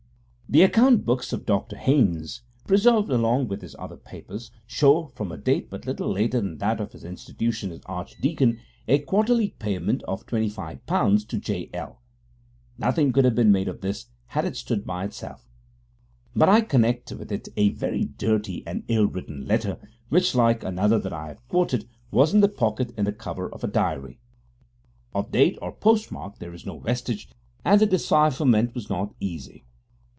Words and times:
The 0.53 0.63
account 0.63 1.05
books 1.05 1.31
of 1.31 1.45
Dr 1.45 1.77
Haynes, 1.77 2.41
preserved 2.67 3.09
along 3.09 3.47
with 3.47 3.61
his 3.61 3.73
other 3.79 3.95
papers, 3.95 4.51
show, 4.67 5.13
from 5.15 5.31
a 5.31 5.37
date 5.37 5.69
but 5.69 5.85
little 5.85 6.11
later 6.11 6.41
than 6.41 6.57
that 6.57 6.81
of 6.81 6.91
his 6.91 7.05
institution 7.05 7.71
as 7.71 7.79
archdeacon, 7.85 8.59
a 8.85 8.99
quarterly 8.99 9.51
payment 9.59 10.03
of 10.09 10.25
£25 10.27 11.25
to 11.29 11.37
J. 11.37 11.69
L. 11.73 12.01
Nothing 12.77 13.13
could 13.13 13.23
have 13.23 13.33
been 13.33 13.53
made 13.53 13.69
of 13.69 13.79
this, 13.79 14.07
had 14.25 14.43
it 14.43 14.57
stood 14.57 14.85
by 14.85 15.05
itself. 15.05 15.47
But 16.35 16.49
I 16.49 16.59
connect 16.59 17.13
with 17.13 17.31
it 17.31 17.47
a 17.55 17.69
very 17.69 18.03
dirty 18.03 18.61
and 18.67 18.83
ill 18.89 19.05
written 19.07 19.45
letter, 19.47 19.79
which, 20.09 20.35
like 20.35 20.65
another 20.65 20.99
that 20.99 21.13
I 21.13 21.27
have 21.29 21.47
quoted, 21.47 21.87
was 22.11 22.33
in 22.33 22.43
a 22.43 22.49
pocket 22.49 22.91
in 22.97 23.05
the 23.05 23.13
cover 23.13 23.49
of 23.49 23.63
a 23.63 23.67
diary. 23.71 24.19
Of 25.15 25.31
date 25.31 25.57
or 25.61 25.71
postmark 25.71 26.39
there 26.39 26.53
is 26.53 26.65
no 26.65 26.77
vestige, 26.77 27.29
and 27.63 27.79
the 27.79 27.85
decipherment 27.85 28.75
was 28.75 28.89
not 28.89 29.15
easy. 29.21 29.63